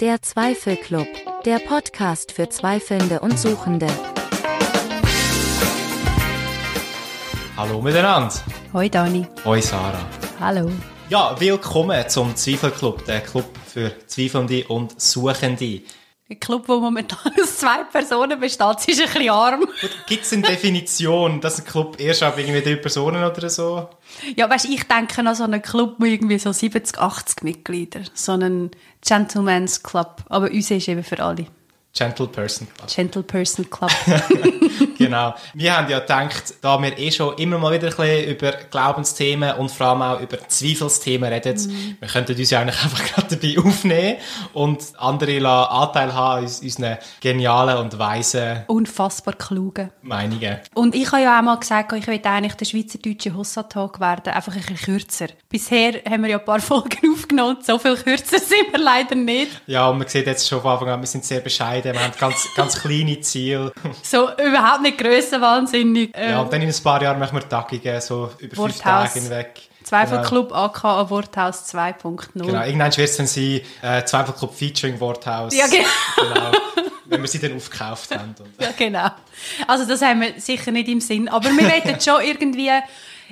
[0.00, 1.08] Der Zweifelclub,
[1.44, 3.88] der Podcast für Zweifelnde und Suchende.
[7.56, 8.32] Hallo miteinander.
[8.72, 9.26] Hoi Dani.
[9.44, 10.06] Hoi Sarah.
[10.38, 10.70] Hallo.
[11.08, 15.82] Ja, willkommen zum Zweifelclub, der Club für Zweifelnde und Suchende.
[16.30, 19.66] Ein Club, wo momentan aus zwei Personen besteht, ist ein bisschen arm.
[20.06, 23.88] Gibt es eine Definition, dass ein Club erst ab irgendwie drei Personen oder so?
[24.36, 28.10] Ja, weißt, ich denke an so einen Club mit irgendwie so 70, 80 Mitgliedern.
[28.12, 28.70] So einen
[29.00, 30.22] Gentleman's Club.
[30.28, 31.46] Aber uns ist eben für alle.
[31.98, 32.88] Gentle Person Club.
[32.88, 33.90] Gentle Person Club.
[34.98, 35.34] genau.
[35.54, 39.56] Wir haben ja gedacht, da wir eh schon immer mal wieder ein bisschen über Glaubensthemen
[39.56, 41.96] und vor allem auch über Zweifelsthemen reden, Mhm.
[41.98, 44.16] wir könnten uns ja eigentlich einfach gerade dabei aufnehmen
[44.52, 49.90] und andere lassen Anteil haben an unseren genialen und weisen Unfassbar kluge.
[50.02, 50.58] Meinungen.
[50.74, 54.54] Und ich habe ja auch mal gesagt, ich will eigentlich der schweizerdeutsche Hossa-Talk werden, einfach
[54.54, 55.26] ein bisschen kürzer.
[55.48, 59.62] Bisher haben wir ja ein paar Folgen aufgenommen, so viel kürzer sind wir leider nicht.
[59.66, 62.12] Ja, und man sieht jetzt schon von Anfang an, wir sind sehr bescheiden, wir haben
[62.18, 63.72] ganz, ganz kleine Ziele.
[64.02, 66.14] So überhaupt nicht grössenwahnsinnig.
[66.16, 69.12] Äh, Ja, und dann in ein paar Jahren machen wir Tagungen, so über fünf Worthaus.
[69.12, 69.60] Tage hinweg.
[69.84, 72.28] Zweifelclub AK an Worthaus 2.0.
[72.34, 75.54] Genau, irgendwann wird es dann sein, äh, Zweifelclub Featuring Worthaus.
[75.56, 75.86] Ja, genau.
[76.16, 76.52] genau.
[77.06, 78.34] Wenn wir sie dann aufgekauft haben.
[78.60, 79.08] Ja, genau.
[79.66, 81.26] Also das haben wir sicher nicht im Sinn.
[81.28, 82.70] Aber wir wollen schon irgendwie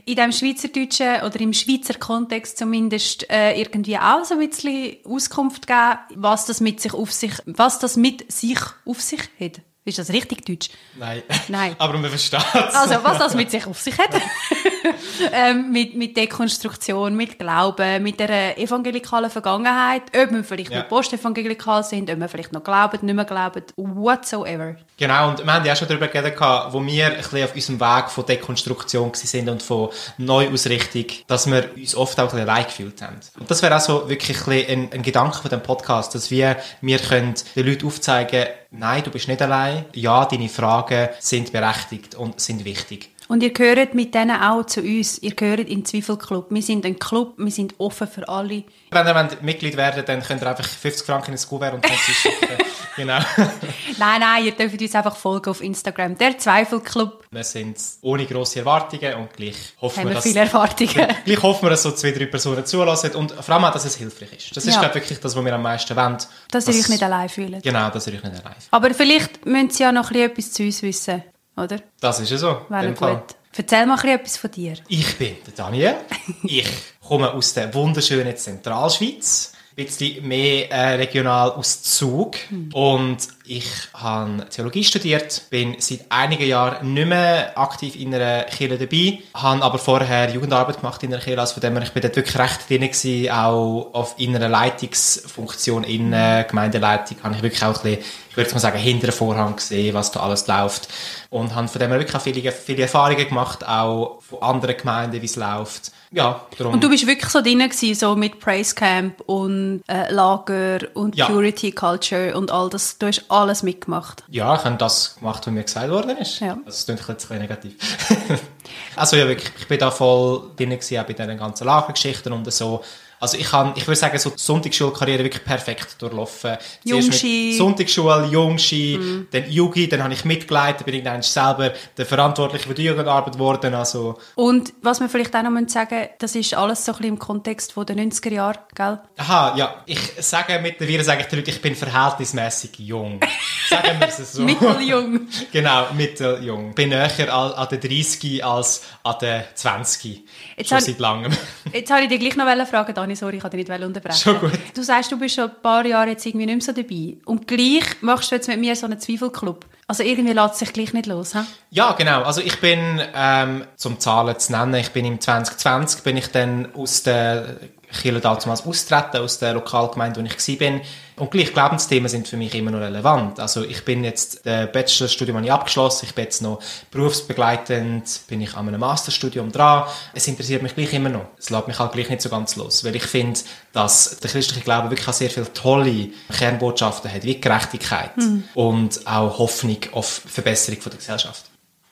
[0.06, 5.66] in dem schweizerdeutschen oder im Schweizer Kontext zumindest äh, irgendwie auch so ein bisschen Auskunft
[5.66, 9.60] geben, was das mit sich auf sich, was das mit sich auf sich hat.
[9.84, 10.70] Ist das richtig deutsch?
[10.96, 11.22] nein.
[11.48, 11.76] Nein.
[11.78, 12.74] Aber man versteht es.
[12.74, 14.10] Also, was das mit sich auf sich hat.
[15.32, 20.80] ähm, mit, mit Dekonstruktion, mit Glauben, mit der evangelikalen Vergangenheit, ob wir vielleicht Ja.
[20.80, 24.76] noch postevangelikal sind, ob wir vielleicht noch glauben, nicht mehr glauben, whatsoever.
[24.98, 27.80] Genau, und wir haben ja auch schon darüber geredet, wo wir ein bisschen auf unserem
[27.80, 32.64] Weg von Dekonstruktion sind und von Neuausrichtung, dass wir uns oft auch ein bisschen allein
[32.64, 33.16] gefühlt haben.
[33.38, 36.98] Und das wäre auch so wirklich ein, ein Gedanke von dem Podcast, dass wir, wir
[36.98, 42.40] können den Leuten aufzeigen, nein, du bist nicht allein, ja, deine Fragen sind berechtigt und
[42.40, 43.10] sind wichtig.
[43.28, 45.18] Und ihr gehört mit denen auch zu uns.
[45.18, 46.46] Ihr gehört in den Zweifelclub.
[46.50, 48.64] Wir sind ein Club, wir sind offen für alle.
[48.90, 51.84] Wenn ihr wollt Mitglied werden dann könnt ihr einfach 50 Franken in ein Kuvert und
[51.84, 52.48] es schicken.
[52.96, 53.18] genau.
[53.98, 56.16] Nein, nein, ihr dürft uns einfach folgen auf Instagram.
[56.18, 60.24] Der Zweifelclub Wir sind ohne grosse Erwartungen und gleich hoffen wir, wir dass...
[60.24, 61.08] viele Erwartungen.
[61.24, 63.96] Gleich hoffen wir, dass so zwei, drei Personen zulassen und vor allem auch, dass es
[63.96, 64.56] hilfreich ist.
[64.56, 64.80] Das ist, Ja.
[64.80, 66.18] glaube ich, wirklich das, was wir am meisten wollen.
[66.50, 67.62] Dass ihr euch nicht allein fühlt.
[67.62, 68.68] Genau, dass ihr euch nicht allein fühlt.
[68.70, 71.22] Aber vielleicht müssen sie ja noch ein bisschen etwas zu uns wissen,
[71.56, 71.80] oder?
[72.00, 72.60] Das ist ja so.
[72.68, 73.16] Wäre Fall.
[73.16, 73.36] gut.
[73.56, 74.74] Erzähl mal etwas von dir.
[74.88, 75.96] Ich bin der Daniel.
[76.44, 76.68] Ich
[77.00, 79.52] komme aus der wunderschönen Zentralschweiz.
[79.78, 82.36] Ein bisschen mehr äh, regional aus Zug.
[82.72, 88.78] Und ich habe Theologie studiert, bin seit einigen Jahren nicht mehr aktiv in einer Kirche
[88.78, 92.02] dabei, habe aber vorher Jugendarbeit gemacht in einer Kirche, also von dem her, ich bin
[92.02, 97.42] dort wirklich recht drin gewesen, auch auf, in einer Leitungsfunktion in äh, Gemeindeleitung, habe ich
[97.42, 100.46] wirklich auch ein bisschen, ich würde mal sagen, hinter den Vorhang gesehen, was da alles
[100.46, 100.88] läuft.
[101.30, 105.20] Und habe von dem her wirklich auch viele, viele Erfahrungen gemacht, auch von anderen Gemeinden,
[105.22, 105.92] wie es läuft.
[106.12, 106.74] Ja, darum.
[106.74, 111.16] Und du bist wirklich so drin gewesen, so mit Praise Camp und äh, Lager und
[111.16, 111.26] Ja.
[111.26, 112.96] Purity Culture und all das.
[112.98, 114.24] Du hast alles mitgemacht.
[114.28, 116.40] Ja, ich habe das gemacht, was mir gesagt worden ist.
[116.40, 116.58] Ja.
[116.64, 117.74] Das klingt jetzt ein bisschen negativ.
[118.96, 122.52] also ja, wirklich, ich bin da voll drin gewesen, auch bei diesen ganzen Lagergeschichten und
[122.52, 122.82] so.
[123.18, 126.56] Also ich kann, ich würde sagen, so die Sonntagsschulkarriere wirklich perfekt durchlaufen.
[126.84, 127.14] Mit
[127.56, 132.74] Sonntagsschule, Jungski, dann Jugi, dann habe ich mitgeleitet, bin ich dann selber der Verantwortliche für
[132.74, 133.74] die Jugendarbeit geworden.
[133.74, 137.18] Also, Und was wir vielleicht auch noch sagen das ist alles so ein bisschen im
[137.18, 138.98] Kontext von den 90er Jahren, gell?
[139.16, 143.20] aha, ja, ich sage mittlerweile, sage ich den Leuten, ich bin verhältnismäßig jung.
[143.68, 144.42] Sagen wir es so.
[144.42, 145.20] Mitteljung.
[145.52, 146.74] Genau, mitteljung.
[146.74, 150.24] Bin näher an, an den 30 als an den 20.
[150.56, 151.32] Jetzt Schon hab- seit langem.
[151.72, 154.18] Jetzt wollte ich dich gleich noch fragen, Dani, sorry, ich kann dich nicht unterbrechen.
[154.18, 154.58] Schon gut.
[154.74, 157.16] Du sagst, du bist schon ein paar Jahre jetzt irgendwie nicht mehr so dabei.
[157.24, 159.64] Und gleich machst du jetzt mit mir so einen Zweifelclub.
[159.86, 161.40] Also irgendwie lässt es sich gleich nicht los, hä?
[161.70, 162.22] Ja, genau.
[162.22, 166.74] Also ich bin, ähm, zum Zahlen zu nennen, ich bin im 2020 bin ich dann
[166.74, 167.60] aus der
[167.92, 170.80] Kirche damals austreten, aus der Lokalgemeinde, wo ich war.
[171.16, 173.40] Und gleich Glaubensthemen sind für mich immer noch relevant.
[173.40, 176.60] Also ich bin jetzt, das Bachelorstudium habe ich abgeschlossen, ich bin jetzt noch
[176.90, 179.84] berufsbegleitend, bin ich an einem Masterstudium dran.
[180.12, 181.26] Es interessiert mich gleich immer noch.
[181.38, 183.40] Es lässt mich halt gleich nicht so ganz los, weil ich finde,
[183.72, 188.12] dass der christliche Glaube wirklich auch sehr viele tolle Kernbotschaften hat, wie Gerechtigkeit
[188.54, 191.44] und auch Hoffnung auf Verbesserung von der Gesellschaft.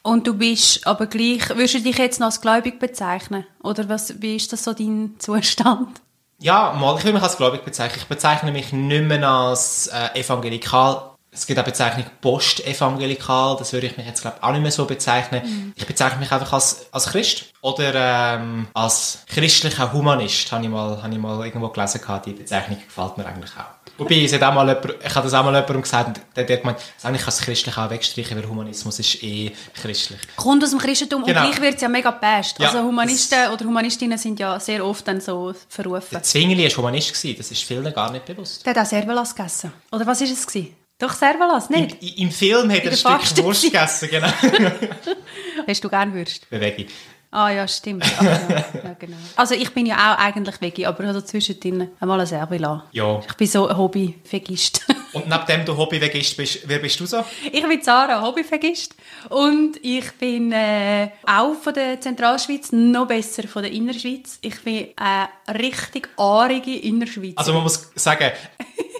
[0.06, 3.46] Und du bist aber gleich, würdest du dich jetzt noch als gläubig bezeichnen?
[3.62, 6.02] Oder was, wie ist das so dein Zustand?
[6.40, 8.00] Ja, mal, ich will mich als gläubig bezeichnen.
[8.02, 11.14] Ich bezeichne mich nicht mehr als äh, evangelikal.
[11.30, 14.84] Es gibt auch Bezeichnung Postevangelikal, das würde ich mich jetzt glaube auch nicht mehr so
[14.84, 15.72] bezeichnen.
[15.74, 21.02] Ich bezeichne mich einfach als, als Christ oder ähm, als christlicher Humanist, habe ich, mal,
[21.02, 22.26] habe ich mal irgendwo gelesen, gehabt.
[22.26, 23.83] die Bezeichnung gefällt mir eigentlich auch.
[23.96, 26.56] Wobei, es hat auch mal jemand, ich habe das auch mal jemandem gesagt, der, der
[26.56, 30.18] hat gemeint, eigentlich kann das Christliche auch wegstreichen, weil Humanismus ist eh christlich.
[30.36, 31.40] Kommt aus dem Christentum Genau.
[31.40, 32.58] und gleich wird es ja mega best.
[32.58, 36.20] Ja, also Humanisten oder Humanistinnen sind ja sehr oft dann so verrufen.
[36.22, 38.66] Zwingli war Humanist, gewesen, das ist vielen gar nicht bewusst.
[38.66, 39.72] Der hat auch Servalas gegessen.
[39.92, 40.46] Oder was war es?
[40.46, 40.74] Gewesen?
[40.98, 42.18] Doch Servalas, Im, nicht?
[42.18, 43.44] Im Film hat er ein Stück.
[43.44, 44.28] Wurst gegessen, genau.
[45.66, 46.48] Hast du gern Würst?
[46.50, 46.86] Bewege.
[47.34, 48.04] Ah ja, stimmt.
[48.20, 48.64] Ah, ja.
[48.84, 49.16] ja, genau.
[49.34, 52.86] Also ich bin ja auch eigentlich Veggie, aber also zwischendrin einmal ein Servala.
[52.92, 53.20] Ja.
[53.28, 54.86] Ich bin so ein Hobby-Vegist.
[55.14, 57.24] Und nachdem du Hobby-Vegist bist, wer bist du so?
[57.50, 58.94] Ich bin Sarah, Hobbyvergisst.
[59.30, 64.38] Und ich bin äh, auch von der Zentralschweiz, noch besser von der Innerschweiz.
[64.40, 65.28] Ich bin eine
[65.58, 67.34] richtig aarige Innerschweiz.
[67.34, 68.30] Also man muss sagen,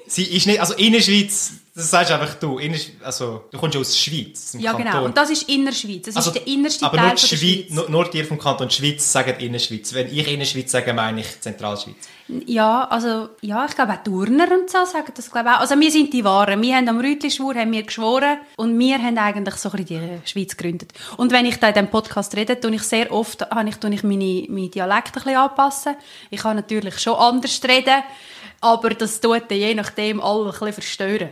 [0.08, 2.60] sie ist nicht, also Innerschweiz, das sagst einfach du,
[3.02, 4.86] also du kommst ja aus der Schweiz, ja, Kanton.
[4.92, 5.04] genau.
[5.06, 6.06] Und das ist Innerschweiz.
[6.06, 7.70] Das Also, ist der innerste aber Teil nur, die Schweiz, Schweiz.
[7.70, 9.92] nur, nur die vom Kanton Schweiz sagen Innerschweiz.
[9.92, 11.96] Wenn ich Innerschweiz sage, meine ich Zentralschweiz.
[12.46, 15.60] Ja, also, ja, ich glaube auch Turner und so sagen das, glaube ich auch.
[15.60, 16.62] Also wir sind die Wahren.
[16.62, 20.28] Wir haben am Rütli-Schwur haben wir geschworen und wir haben eigentlich so ein bisschen die
[20.30, 20.92] Schweiz gegründet.
[21.16, 23.92] Und wenn ich da in diesem Podcast rede, tue ich sehr oft, habe ich, tue
[23.92, 25.96] ich meine, meine Dialekte ein bisschen anpassen.
[26.30, 28.02] Ich kann natürlich schon anders reden,
[28.60, 31.30] aber das tut dann je nachdem alle ein bisschen verstören.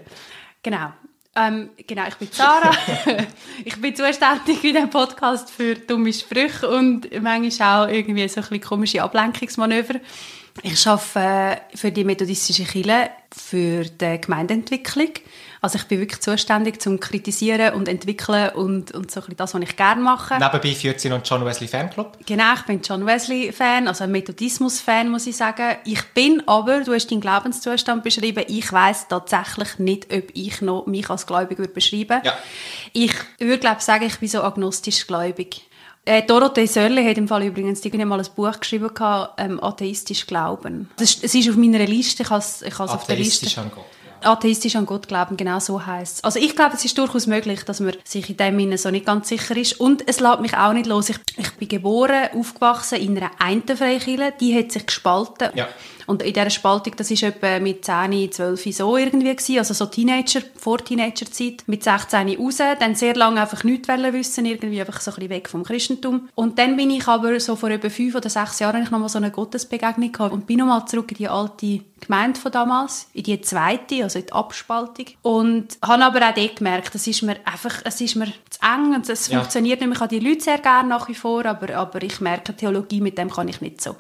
[0.62, 0.92] Genau.
[1.34, 2.76] Ähm, genau, ich bin Sarah.
[3.64, 8.42] ich bin zuständig in diesem Podcast für dumme Sprüche und manchmal auch irgendwie so ein
[8.44, 9.94] bisschen komische Ablenkungsmanöver.
[10.62, 15.08] Ich arbeite äh, für die methodistische Kirche für die Gemeindeentwicklung.
[15.62, 19.54] Also ich bin wirklich zuständig zum Kritisieren und Entwickeln und, und so ein bisschen das,
[19.54, 20.34] was ich gerne mache.
[20.34, 22.18] Nebenbei führt sie noch den John Wesley Fanclub.
[22.26, 25.76] Genau, ich bin John Wesley-Fan, also ein Methodismus-Fan, muss ich sagen.
[25.84, 30.86] Ich bin aber, du hast deinen Glaubenszustand beschrieben, ich weiß tatsächlich nicht, ob ich noch
[30.86, 32.36] mich als gläubig würde beschreiben Ja.
[32.92, 35.62] Ich würde, glaube ich, sagen, ich bin so agnostisch gläubig.
[36.04, 40.26] Äh, Dorothee Sörle hat im Fall übrigens irgendwie mal ein Buch geschrieben, gehabt, ähm, «Atheistisch
[40.26, 40.90] Glauben».
[40.98, 43.46] Ist, es ist auf meiner Liste, ich habe es es auf der Liste.
[43.46, 43.84] Atheistisch an Gott.
[44.24, 47.80] Atheistisch an Gott glauben, genau so heißt Also ich glaube, es ist durchaus möglich, dass
[47.80, 49.80] man sich in dem Sinne so nicht ganz sicher ist.
[49.80, 51.08] Und es lässt mich auch nicht los.
[51.08, 55.50] Ich, ich bin geboren, aufgewachsen in einer Eintenfreikirche, die hat sich gespalten.
[55.54, 55.68] Ja.
[56.06, 59.86] Und in dieser Spaltung, das ist etwa mit 10, 12 so irgendwie gewesen, also so
[59.86, 65.00] Teenager, vor Teenagerzeit, mit 16 raus, dann sehr lange einfach nichts wollen wissen, irgendwie einfach
[65.00, 66.28] so ein bisschen weg vom Christentum.
[66.34, 69.08] Und dann bin ich aber so vor etwa fünf oder sechs Jahren habe ich nochmal
[69.08, 73.22] so eine Gottesbegegnung gehabt und bin nochmal zurück in die alte Gemeinde von damals, in
[73.22, 75.06] die zweite, also in die Abspaltung.
[75.22, 78.94] Und habe aber auch dort gemerkt, es ist mir einfach, es ist mir zu eng
[78.94, 79.38] und es Ja.
[79.38, 79.96] funktioniert nicht mehr.
[79.96, 83.18] Ich habe die Leute sehr gerne nach wie vor, aber, aber ich merke, Theologie, mit
[83.18, 83.96] dem kann ich nicht so.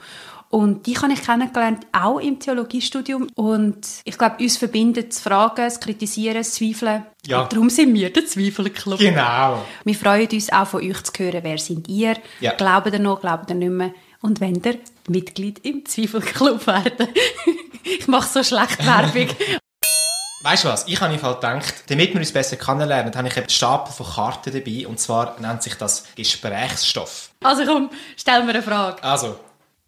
[0.52, 3.26] Und die habe ich kennengelernt, auch im Theologiestudium.
[3.36, 7.06] Und ich glaube, uns verbindet das Fragen, das Kritisieren, das Zweifeln.
[7.24, 7.40] Ja.
[7.40, 8.98] Und darum sind wir der Zweifelclub.
[8.98, 9.64] Genau.
[9.84, 12.16] Wir freuen uns auch von euch zu hören, wer sind ihr?
[12.40, 12.52] Ja.
[12.52, 13.94] Glaubt ihr noch, glaubt ihr nicht mehr?
[14.20, 14.78] Und wenn ihr
[15.08, 17.08] Mitglied im Zweifelclub werden.
[17.84, 19.34] ich mache so schlecht Werbung.
[20.42, 20.86] Weißt du was?
[20.86, 24.52] Ich habe Fall gedacht, damit wir uns besser kennenlernen, habe ich einen Stapel von Karten
[24.52, 24.86] dabei.
[24.86, 27.30] Und zwar nennt sich das Gesprächsstoff.
[27.42, 29.02] Also komm, stell mir eine Frage.
[29.02, 29.38] Also,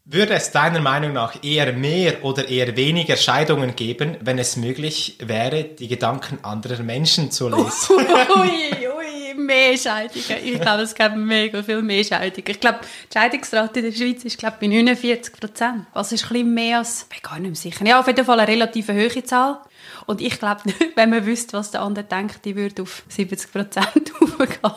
[0.07, 5.17] würde es deiner Meinung nach eher mehr oder eher weniger Scheidungen geben, wenn es möglich
[5.21, 7.97] wäre, die Gedanken anderer Menschen zu lesen?
[7.97, 10.45] ui, ui, mehr Scheidungen.
[10.45, 12.51] Ich glaube, es gibt mega viel mehr Scheidungen.
[12.51, 12.81] Ich glaube,
[13.11, 15.87] die Scheidungsrate in der Schweiz ist glaube ich, bei 49 Prozent.
[15.95, 17.87] Was ist ein bisschen mehr als, ich bin gar nicht mehr sicher.
[17.87, 19.61] Ja, auf jeden Fall eine relativ hohe Zahl.
[20.05, 20.61] Und ich glaube,
[20.97, 24.75] wenn man wüsste, was der andere denkt, die würde auf 70 Prozent hochgehen.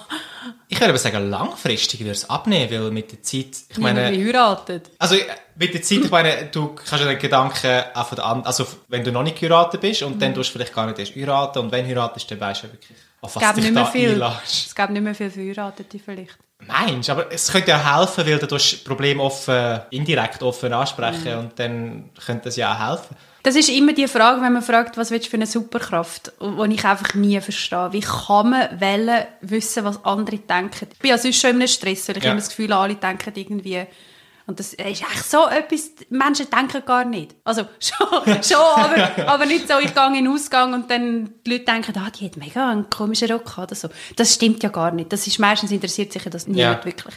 [0.69, 4.89] Ich würde aber sagen, langfristig würde es abnehmen, weil mit der Zeit, ich meine, heiratet.
[4.99, 5.23] also äh,
[5.55, 8.65] mit der Zeit, ich meine, du kannst ja den Gedanken auch von der anderen, also
[8.89, 10.19] wenn du noch nicht geheiratet bist und Mhm.
[10.19, 12.71] dann tust du vielleicht gar nicht erst heiraten und wenn du heiratest, dann weißt du
[12.73, 14.21] wirklich, auf Es was gab dich nicht mehr da viel.
[14.23, 14.67] einlässt.
[14.67, 16.37] Es gab nicht mehr viel Verheiratete vielleicht.
[16.65, 17.09] Meinst?
[17.09, 21.39] Aber es könnte ja helfen, weil du das Problem offen, indirekt offen ansprechen Mhm.
[21.39, 23.15] und dann könnte es ja auch helfen.
[23.43, 26.73] Das ist immer die Frage, wenn man fragt, was willst du für eine Superkraft, die
[26.73, 27.93] ich einfach nie verstehe.
[27.93, 30.87] Wie kann man wollen, wissen, was andere denken?
[30.91, 32.31] Ich bin ja sonst schon in einem Stress, weil ich Ja.
[32.31, 33.85] immer das Gefühl habe, alle denken irgendwie...
[34.47, 37.35] Und das ist echt so etwas, Menschen denken gar nicht.
[37.43, 41.51] Also schon, schon aber, aber nicht so, ich gehe in den Ausgang und dann die
[41.51, 43.89] Leute denken, ah, die hat mega einen komischen Rock oder so.
[44.15, 45.11] Das stimmt ja gar nicht.
[45.11, 46.85] Das ist, meistens interessiert sich ja das niemand Ja.
[46.85, 47.13] wirklich.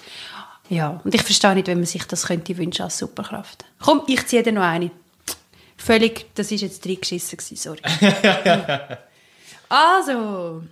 [0.68, 3.64] Ja, und ich verstehe nicht, wenn man sich das könnte wünschen als Superkraft.
[3.80, 4.90] Komm, ich ziehe dir noch eine.
[5.76, 7.80] Völlig, das ist jetzt reingeschissen gewesen, sorry.
[9.68, 10.62] also,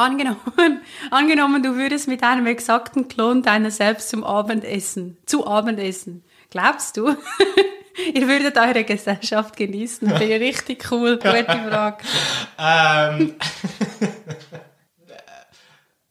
[0.00, 0.80] angenommen,
[1.10, 6.24] angenommen, du würdest mit einem exakten Klon deiner selbst zum Abendessen, zu Abendessen.
[6.50, 7.08] Glaubst du,
[8.14, 10.08] ihr würdet eure Gesellschaft genießen?
[10.08, 11.16] Finde ich richtig cool.
[11.22, 11.98] Gute Frage.
[12.58, 13.36] Ähm,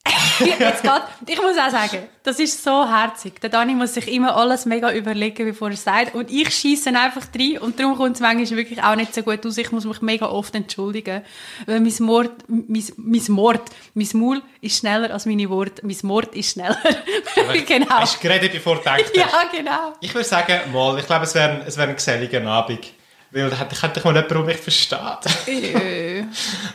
[0.40, 0.92] Jetzt geht,
[1.28, 3.40] ich muss auch sagen, das ist so herzig.
[3.42, 6.16] Der Dani muss sich immer alles mega überlegen, bevor er es sagt.
[6.16, 7.58] Und ich schieße einfach rein.
[7.60, 9.58] Und darum kommt es manchmal wirklich auch nicht so gut aus.
[9.58, 11.24] Ich muss mich mega oft entschuldigen.
[11.66, 13.62] Weil mein Mord, mein, mein Mord,
[13.94, 15.86] mein Maul ist schneller als meine Worte.
[15.86, 16.78] Mein Mord ist schneller.
[17.68, 17.90] genau.
[17.90, 19.12] Hast du geredet, bevor du denkst?
[19.14, 19.94] Ja, genau.
[20.00, 22.99] Ich würde sagen, mal, ich glaube, es wäre wär ein geselliger Abend.
[23.32, 25.00] Weil da könnte ich mal jemanden, der mich versteht.
[25.48, 26.24] Äh,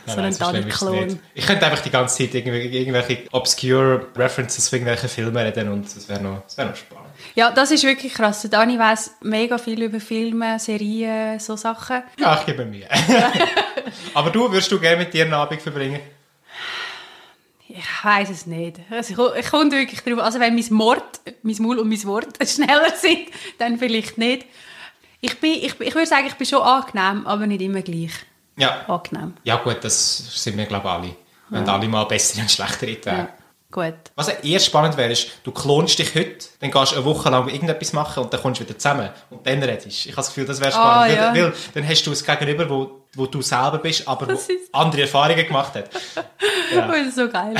[0.05, 1.19] so ein Dani-Klon.
[1.33, 5.83] Ich könnte einfach die ganze Zeit irgendwelche, irgendwelche obscure References für irgendwelche Filme reden und
[5.83, 7.05] das wäre noch, wär noch spannend.
[7.35, 8.41] Ja, das ist wirklich krass.
[8.41, 12.03] Der Dani weiss mega viel über Filme, Serien, so Sachen.
[12.19, 12.87] Ja, ich gebe mir.
[14.13, 15.99] Aber du, würdest du gerne mit dir einen Abend verbringen?
[17.67, 18.79] Ich weiß es nicht.
[18.89, 20.19] Also ich, ich komme wirklich drauf.
[20.19, 21.03] Also wenn mein Mord,
[21.41, 24.45] mein Maul und mein Wort schneller sind, dann vielleicht nicht.
[25.25, 28.11] Ich, bin, ich, ich würde sagen, ich bin schon angenehm, aber nicht immer gleich.
[28.57, 28.85] Ja.
[28.87, 29.33] Angenehm.
[29.43, 31.15] Ja gut, das sind wir glaube ich alle.
[31.49, 31.73] Wenn ja.
[31.73, 33.17] alle mal bessere und schlechtere Tage.
[33.17, 33.29] Ja.
[33.71, 33.95] Gut.
[34.15, 37.49] Was eher spannend wäre, ist, du klonst dich heute, dann gehst du eine Woche lang
[37.49, 39.87] irgendetwas machen und dann kommst du wieder zusammen und dann redest.
[39.87, 41.13] Ich habe das Gefühl, das wäre spannend.
[41.13, 41.33] Oh, ja.
[41.33, 44.39] weil, weil, dann hast du es Gegenüber, wo, wo du selber bist, aber wo
[44.71, 45.89] andere Erfahrungen gemacht hat.
[46.73, 46.87] Ja.
[46.87, 47.53] Das ist so geil.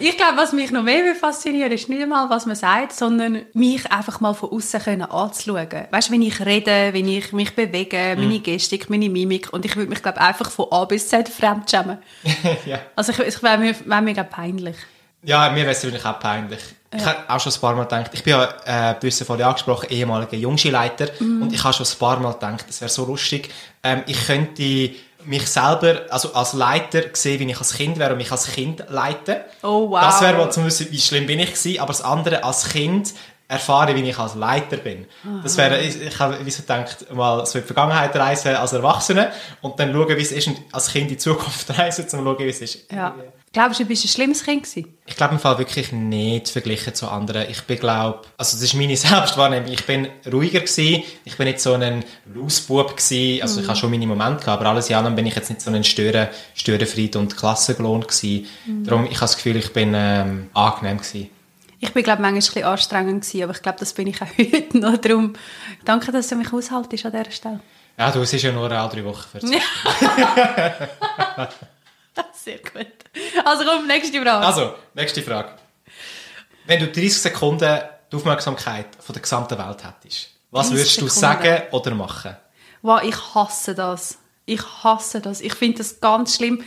[0.00, 3.90] Ich glaube, was mich noch mehr fasziniert, ist nicht einmal, was man sagt, sondern mich
[3.92, 5.68] einfach mal von außen anzuschauen.
[5.90, 8.42] Weißt du, wenn ich rede, wenn ich mich bewege, meine mhm.
[8.42, 11.98] Gestik, meine Mimik und ich würde mich, glaube einfach von A bis Z fremdschämen.
[12.66, 12.80] ja.
[12.96, 14.76] Also ich, ich wäre mir, wär mir peinlich.
[15.22, 16.60] Ja, mir wäre es natürlich auch peinlich.
[16.92, 16.98] Ja.
[16.98, 19.88] Ich habe auch schon ein paar Mal gedacht, ich bin ja, äh, hast vorhin angesprochen,
[19.90, 21.42] ehemaliger Jungskileiter mhm.
[21.42, 23.50] und ich habe schon ein paar Mal gedacht, das wäre so lustig,
[23.82, 24.90] ähm, ich könnte
[25.24, 28.84] mich selber, also als Leiter sehen, wie ich als Kind wäre und mich als Kind
[28.88, 29.36] leiten.
[29.62, 30.00] Oh wow.
[30.00, 33.12] Das wäre mal zum wissen, wie schlimm bin ich gewesen, aber das andere als Kind
[33.46, 35.06] erfahre, wie ich als Leiter bin.
[35.24, 35.40] Aha.
[35.42, 38.72] Das wäre, ich, ich habe wie so gedacht, mal so in die Vergangenheit reisen als
[38.72, 42.08] Erwachsene und dann schauen, wie es ist, und als Kind in die Zukunft reisen, um
[42.08, 42.90] zu schauen, wie es ist.
[42.92, 43.14] Ja.
[43.52, 44.96] Glaubst du, du bist ein schlimmes Kind gewesen?
[45.06, 47.50] Ich glaube im Fall wirklich nicht verglichen zu anderen.
[47.50, 49.72] Ich bin glaube, also das ist meine Selbstwahrnehmung.
[49.72, 51.02] Ich bin ruhiger gewesen.
[51.24, 53.42] Ich bin nicht so ein Lausbub gewesen.
[53.42, 53.62] Also mhm.
[53.64, 55.70] ich habe schon meine Momente gehabt, aber alles in allem bin ich jetzt nicht so
[55.72, 58.46] ein Stören, Störenfried und Klassengelohnt gewesen.
[58.66, 58.84] Mhm.
[58.84, 61.28] Darum, ich habe das Gefühl, ich bin ähm, angenehm gewesen.
[61.80, 64.28] Ich bin, glaube manchmal ein bisschen anstrengend gewesen, aber ich glaube, das bin ich auch
[64.38, 64.96] heute noch.
[64.98, 65.32] Darum,
[65.84, 67.60] danke, dass du mich aushaltest an dieser Stelle.
[67.98, 69.40] Ja, du, es ist ja nur alle drei Wochen.
[72.32, 72.86] Sehr gut.
[73.44, 74.46] Also komm, nächste Frage.
[74.46, 75.50] Also, nächste Frage.
[76.66, 81.42] Wenn du 30 Sekunden die Aufmerksamkeit von der gesamten Welt hättest, was würdest du Sekunden.
[81.42, 82.36] sagen oder machen?
[82.82, 84.18] Wow, ich hasse das.
[84.46, 85.40] Ich hasse das.
[85.40, 86.64] Ich finde das ganz schlimm.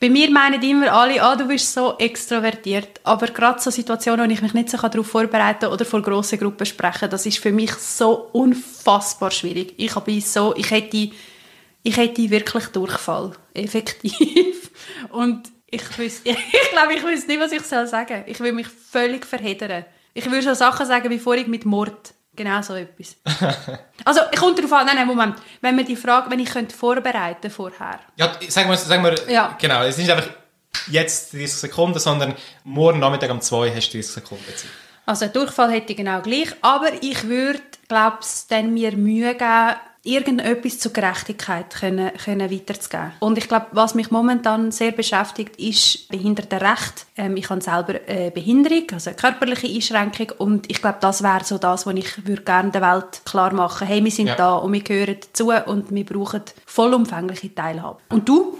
[0.00, 3.00] Bei mir meinen immer alle, ah, du bist so extrovertiert.
[3.04, 6.38] Aber gerade so Situationen, wo ich mich nicht so darauf vorbereiten kann oder vor grossen
[6.38, 9.74] Gruppen sprechen, das ist für mich so unfassbar schwierig.
[9.76, 11.10] Ich, bin so, ich, hätte,
[11.82, 13.32] ich hätte wirklich Durchfall.
[13.54, 14.70] Effektiv.
[15.10, 18.24] Und ich, wüs, ich, glaube, ich wüsste nicht, was ich soll sagen soll.
[18.26, 19.84] Ich will mich völlig verheddern.
[20.12, 22.14] Ich würde so Sachen sagen wie vorhin mit Mord.
[22.34, 23.16] Genau so etwas.
[24.04, 25.36] also, ich komme darauf an, nein, nein, Moment.
[25.60, 28.00] Wenn man die Frage, wenn ich könnte vorbereiten vorher.
[28.16, 29.56] Ja, sagen wir, sagen wir ja.
[29.60, 30.30] genau, es ist nicht einfach
[30.88, 32.34] jetzt 30 Sekunden, sondern
[32.64, 34.70] morgen Nachmittag um 2 hast du 30 Sekunden Zeit.
[35.06, 39.74] Also, Durchfall hätte ich genau gleich, aber ich würde, glaube ich, dann mir Mühe geben,
[40.02, 43.12] irgendetwas zur Gerechtigkeit können, können weiterzugeben.
[43.20, 47.06] Und ich glaube, was mich momentan sehr beschäftigt, ist Behindertenrecht.
[47.16, 51.44] Ähm, ich habe selber eine Behinderung, also eine körperliche Einschränkung und ich glaube, das wäre
[51.44, 54.34] so das, was ich würde gerne der Welt klar machen Hey, wir sind ja.
[54.36, 57.98] da und wir gehören dazu und wir brauchen vollumfängliche Teilhabe.
[58.08, 58.58] Und du?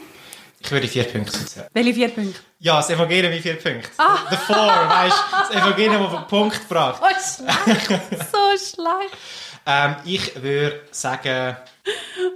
[0.62, 1.62] Ich würde vier Punkte setzen.
[1.72, 2.38] Welche vier Punkte?
[2.58, 3.88] Ja, das Evangelium wie vier Punkte.
[3.96, 4.18] Ah.
[4.28, 5.54] The Four, weißt du?
[5.54, 7.00] Das Evangelium auf den Punkt gebracht.
[7.02, 7.86] Oh, schlecht.
[8.30, 9.16] so schlecht.
[9.66, 11.56] Ähm, ich würde sagen,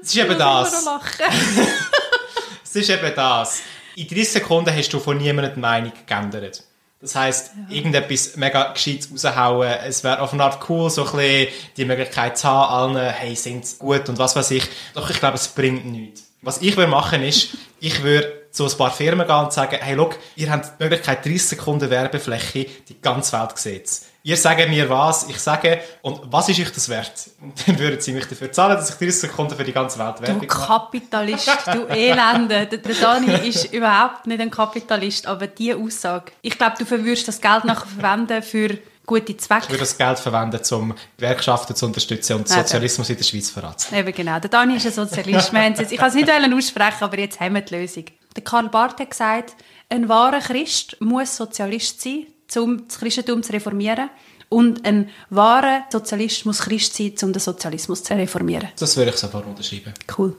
[0.03, 0.87] es ist eben das.
[2.65, 3.63] es ist eben das.
[3.97, 6.63] In 30 Sekunden hast du von niemandem die Meinung geändert.
[7.01, 7.77] Das heisst, ja.
[7.77, 9.69] irgendetwas mega Gescheites raushauen.
[9.87, 13.37] Es wäre auf eine Art cool, so ein bisschen die Möglichkeit zu haben, allen, hey,
[13.37, 14.65] sind sie gut und was weiß ich.
[14.95, 16.25] Doch ich glaube, es bringt nichts.
[16.41, 19.95] Was ich würde machen ist, ich würde zu ein paar Firmen gehen und sagen, hey,
[19.95, 24.89] look, ihr habt die Möglichkeit, 30 Sekunden Werbefläche, die ganze Welt sieht Ihr sagt mir
[24.89, 27.13] was, ich sage, und was ist euch das wert?
[27.43, 30.23] Und dann würden sie mich dafür zahlen, dass ich 30 Sekunden für die ganze Welt
[30.23, 32.67] Werbung Du Kapitalist, du Elende.
[32.67, 37.39] Der, Dani ist überhaupt nicht ein Kapitalist, aber diese Aussage, ich glaube, du würdest das
[37.39, 39.65] Geld nachher verwenden für gute Zwecke.
[39.65, 43.51] Ich würde das Geld verwenden, um Gewerkschaften zu unterstützen und den Sozialismus in der Schweiz
[43.51, 44.07] voranzubringen.
[44.07, 44.41] Eben genau.
[44.41, 45.53] Der Dani ist ein Sozialist.
[45.93, 48.07] ich kann es nicht aussprechen, aber jetzt haben wir die Lösung.
[48.35, 49.55] Der Karl Barth hat gesagt,
[49.91, 54.11] ein wahrer Christ muss Sozialist sein, um das Christentum zu reformieren.
[54.49, 58.69] Und ein wahrer Sozialist muss Christ sein, um den Sozialismus zu reformieren.
[58.79, 59.93] Das würde ich sofort unterschreiben.
[60.17, 60.37] Cool.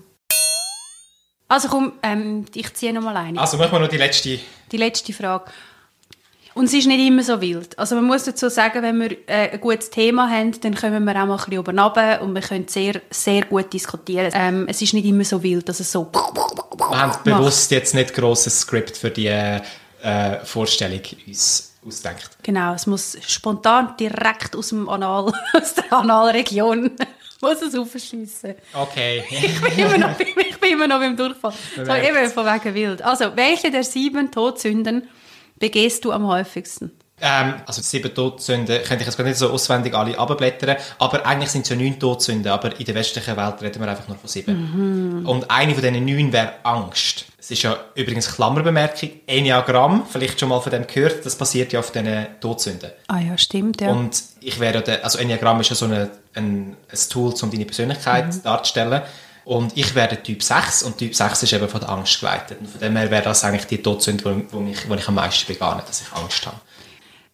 [1.48, 3.40] Also komm, ähm, ich ziehe noch mal eine.
[3.40, 4.40] Also machen wir noch die letzte.
[4.72, 5.46] Die letzte Frage.
[6.56, 7.78] Und es ist nicht immer so wild.
[7.78, 11.12] Also man muss dazu sagen, wenn wir äh, ein gutes Thema haben, dann können wir
[11.12, 14.32] auch mal ein bisschen oben runter und wir können sehr, sehr gut diskutieren.
[14.34, 16.10] Ähm, es ist nicht immer so wild, dass es so...
[16.14, 19.62] Wir haben bewusst jetzt nicht ein grosses Skript für die äh,
[20.46, 22.38] Vorstellung uns ausdenkt.
[22.44, 26.92] Genau, es muss spontan direkt aus dem Anal, aus der Analregion
[27.42, 28.56] muss es aufschiessen.
[28.74, 29.24] Okay.
[29.30, 31.54] ich, bin immer noch, ich bin immer noch beim Durchfall.
[31.76, 33.02] So, eben von wegen wild.
[33.02, 35.08] Also, welche der sieben Todsünden
[35.58, 36.92] begehst du am häufigsten?
[37.22, 41.50] Ähm, also sieben Todsünden könnte ich jetzt gar nicht so auswendig alle abblättern, aber eigentlich
[41.50, 44.28] sind es ja neun Todsünden, aber in der westlichen Welt reden wir einfach nur von
[44.28, 45.22] sieben.
[45.22, 45.26] Mhm.
[45.26, 47.26] Und eine von diesen neun wäre Angst.
[47.40, 51.80] Es ist ja übrigens Klammerbemerkung, Enneagramm, vielleicht schon mal von dem gehört, das basiert ja
[51.80, 52.92] auf diesen Todsünden.
[53.08, 53.92] Ah ja, stimmt, ja.
[53.92, 57.66] Und ich wäre, der, also Enneagramm ist ja so eine, ein, ein Tool, um deine
[57.66, 58.44] Persönlichkeit mhm.
[58.44, 59.04] darzustellen.
[59.46, 62.60] Und ich wäre Typ 6 und Typ 6 ist eben von der Angst geleitet.
[62.60, 65.14] Und von dem her wäre das eigentlich die Todsünde, wo, wo, mich, wo ich am
[65.14, 66.58] meisten begann, dass ich Angst habe.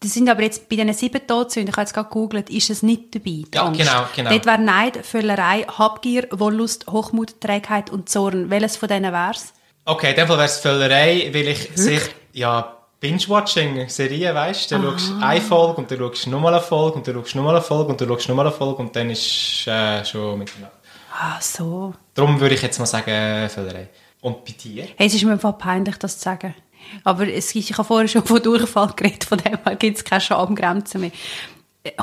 [0.01, 2.81] Das sind aber jetzt bei diesen sieben Todsünden, ich habe jetzt gerade gegoogelt, ist es
[2.81, 3.43] nicht dabei.
[3.53, 3.79] Ja, Angst.
[3.79, 4.31] genau, genau.
[4.31, 8.49] Dort wäre Neid, Völlerei, Habgier, Wollust, Hochmut, Trägheit und Zorn.
[8.49, 9.53] Welches von denen wäre es?
[9.85, 12.01] Okay, in dem Fall wäre es Völlerei, weil ich sehr,
[12.33, 16.53] ja, Binge-Watching, Serien, weißt du, dann schaust du eine Folge und dann schaust du nochmal
[16.55, 18.55] eine Folge und dann schaust du nochmal eine Folge und dann schaust du nochmal eine
[18.55, 20.71] Folge und dann ist äh, schon Mitternacht.
[21.13, 21.93] Ah, so.
[22.15, 23.89] Darum würde ich jetzt mal sagen Völlerei.
[24.21, 24.87] Und bei dir?
[24.95, 26.55] Hey, es ist mir einfach peinlich, das zu sagen.
[27.03, 30.21] Aber es, ich habe vorher schon von Durchfall geredet, von dem her gibt es keine
[30.21, 31.11] Schamgrenzen mehr.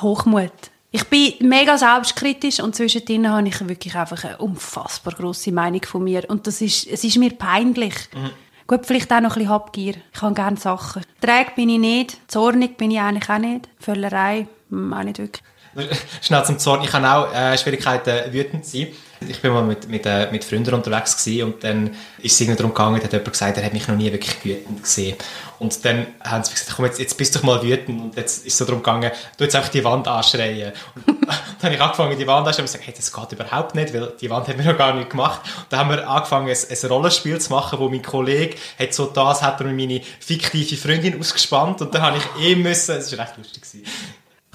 [0.01, 0.53] Hochmut.
[0.91, 6.03] Ich bin mega selbstkritisch und zwischendrin habe ich wirklich einfach eine unfassbar grosse Meinung von
[6.03, 6.29] mir.
[6.29, 7.95] Und das ist, es ist mir peinlich.
[8.15, 8.31] Mhm.
[8.67, 9.95] Gut, vielleicht auch noch ein bisschen Habgier.
[10.13, 11.03] Ich habe gerne Sachen.
[11.21, 13.69] Träg bin ich nicht, zornig bin ich eigentlich auch nicht.
[13.79, 15.45] Völlerei, auch nicht wirklich.
[16.23, 16.83] Schnell zum Zorn.
[16.83, 18.89] Ich habe auch äh, Schwierigkeiten, wütend zu sein.
[19.29, 22.73] Ich bin mal mit, mit, äh, mit Freunden unterwegs gewesen und dann ist es darum
[22.73, 25.17] gegangen, hat jemand gesagt, er hat mich noch nie wirklich wütend gesehen.
[25.59, 28.01] Und dann haben sie gesagt, komm, jetzt, jetzt bist du doch mal wütend.
[28.01, 30.73] Und jetzt ist es so darum gegangen, du jetzt einfach die Wand anschreien.
[30.95, 33.93] Und dann habe ich angefangen, die Wand anzuschreien und gesagt, hey, das geht überhaupt nicht,
[33.93, 35.41] weil die Wand hat mir noch gar nicht gemacht.
[35.45, 39.07] Und dann haben wir angefangen, ein, ein Rollenspiel zu machen, wo mein Kollege hat so
[39.07, 43.27] das, hat er meine fiktive Freundin ausgespannt und dann habe ich eh müssen, es war
[43.27, 43.63] recht lustig.
[43.63, 43.85] Gewesen.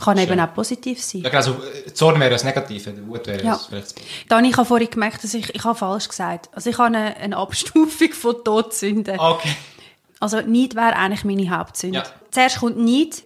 [0.04, 1.22] Kann eben auch positiv sein.
[1.22, 1.56] Ja, also
[1.94, 3.54] Zorn wäre das Negative, Wut wäre ja.
[3.54, 3.96] das vielleicht
[4.28, 6.50] Dann, ich habe vorhin gemerkt, dass ich, ich habe falsch gesagt.
[6.52, 9.20] Also ich habe eine, eine Abstufung von Todsünden.
[9.20, 9.56] Okay.
[10.20, 12.00] Also Neid wäre eigentlich meine Hauptsünde.
[12.00, 12.06] Ja.
[12.32, 13.24] Zuerst kommt Neid,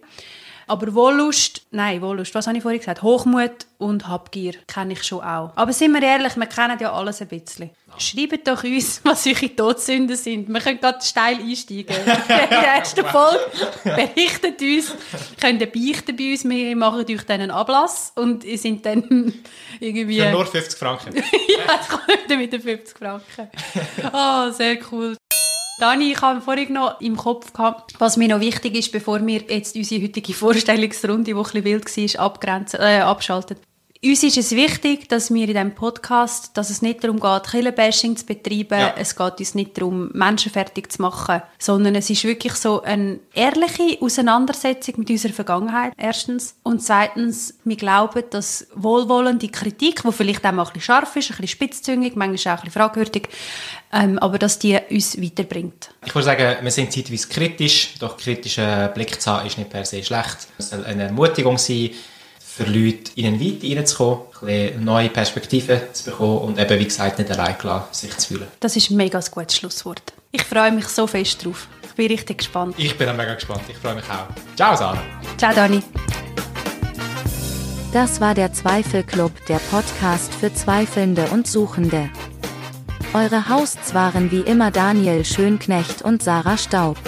[0.68, 3.02] aber Wollust, nein, Wollust, was habe ich vorhin gesagt?
[3.02, 5.52] Hochmut und Habgier kenne ich schon auch.
[5.56, 7.70] Aber sind wir ehrlich, wir kennen ja alles ein bisschen.
[7.96, 10.48] Schreibt doch uns, was eure Todsünden sind.
[10.48, 11.96] Wir können gerade steil einsteigen.
[11.96, 12.04] In
[12.50, 13.40] der ersten Folge
[13.84, 14.94] berichtet uns,
[15.40, 19.32] könnt ihr beichten bei uns, wir machen euch dann einen Ablass und ihr sind dann
[19.80, 20.20] irgendwie...
[20.20, 21.16] Für nur 50 Franken.
[21.16, 23.48] ja, es kommt mit den 50 Franken.
[24.12, 25.16] Oh, sehr cool.
[25.78, 29.42] Dani, ich habe vorhin noch im Kopf gehabt, was mir noch wichtig ist, bevor wir
[29.48, 33.56] jetzt unsere heutige Vorstellungsrunde, die ein bisschen wild war, äh, abschalten.
[34.00, 38.16] Uns ist es wichtig, dass wir in diesem Podcast, dass es nicht darum geht, Killenbashing
[38.16, 38.94] zu betreiben, ja.
[38.96, 43.18] es geht uns nicht darum, Menschen fertig zu machen, sondern es ist wirklich so eine
[43.34, 46.54] ehrliche Auseinandersetzung mit unserer Vergangenheit, erstens.
[46.62, 51.30] Und zweitens, wir glauben, dass wohlwollende Kritik, die vielleicht auch mal ein bisschen scharf ist,
[51.32, 53.28] ein bisschen spitzzüngig, manchmal auch ein bisschen fragwürdig,
[53.92, 55.90] ähm, aber dass die uns weiterbringt.
[56.06, 59.84] Ich würde sagen, wir sind zeitweise kritisch, doch kritischer Blick zu haben ist nicht per
[59.84, 60.46] se schlecht.
[60.56, 61.90] Es soll eine Ermutigung sein,
[62.58, 67.20] für Leute in den Weite reinzukommen, ein neue Perspektiven zu bekommen und eben, wie gesagt,
[67.20, 68.48] nicht allein gelassen, sich zu fühlen.
[68.58, 70.02] Das ist ein mega gutes Schlusswort.
[70.32, 71.68] Ich freue mich so fest drauf.
[71.84, 72.74] Ich bin richtig gespannt.
[72.76, 73.62] Ich bin auch mega gespannt.
[73.68, 74.26] Ich freue mich auch.
[74.56, 75.00] Ciao, Sarah.
[75.36, 75.82] Ciao, Dani.
[77.92, 82.10] Das war der Zweifelclub, der Podcast für Zweifelnde und Suchende.
[83.14, 86.98] Eure Hosts waren wie immer Daniel Schönknecht und Sarah Staub.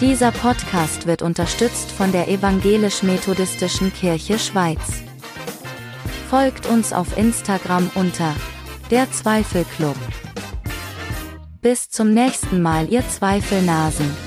[0.00, 5.02] Dieser Podcast wird unterstützt von der Evangelisch-Methodistischen Kirche Schweiz.
[6.28, 8.34] Folgt uns auf Instagram unter
[8.90, 9.96] der Zweifelclub.
[11.62, 14.25] Bis zum nächsten Mal, ihr Zweifelnasen.